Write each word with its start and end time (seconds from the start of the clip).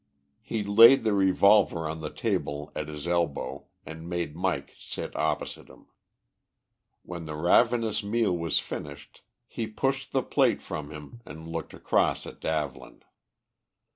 He 0.41 0.63
laid 0.63 1.03
the 1.03 1.13
revolver 1.13 1.87
on 1.87 2.01
the 2.01 2.09
table 2.09 2.71
at 2.75 2.87
his 2.87 3.07
elbow, 3.07 3.65
and 3.85 4.09
made 4.09 4.35
Mike 4.35 4.71
sit 4.75 5.15
opposite 5.15 5.69
him. 5.69 5.89
When 7.03 7.25
the 7.25 7.35
ravenous 7.35 8.01
meal 8.03 8.35
was 8.35 8.57
finished, 8.57 9.21
he 9.45 9.67
pushed 9.67 10.11
the 10.11 10.23
plate 10.23 10.63
from 10.63 10.89
him 10.89 11.21
and 11.23 11.47
looked 11.47 11.75
across 11.75 12.25
at 12.25 12.41
Davlin. 12.41 13.03